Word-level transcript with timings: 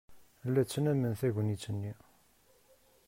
La 0.53 0.63
ttnamen 0.63 1.13
tagnit-nni. 1.19 1.93